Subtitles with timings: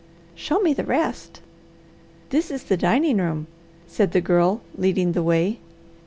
[0.33, 1.41] Show me the rest!"
[2.31, 3.45] "This is the dining room,"
[3.85, 5.59] said the Girl, leading the way.